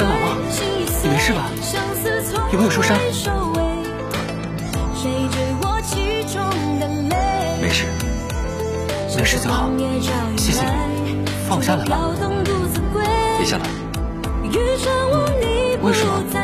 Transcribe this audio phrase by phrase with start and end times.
[0.00, 0.36] 三郎吗？
[1.02, 1.50] 你没事吧？
[2.52, 2.96] 有没有受伤？
[7.60, 7.84] 没事，
[9.18, 9.68] 没事就好。
[10.38, 10.64] 谢谢，
[11.04, 11.98] 你，放我下来吧。
[13.36, 13.68] 别下来，
[15.82, 16.39] 为什么？